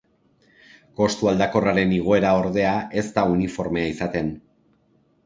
[1.01, 2.71] Kostu aldakorren igoera ordea
[3.03, 4.33] ez da uniformea izaten.